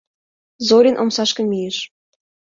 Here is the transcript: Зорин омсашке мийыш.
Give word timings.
Зорин 0.67 0.95
омсашке 1.01 1.43
мийыш. 1.51 1.77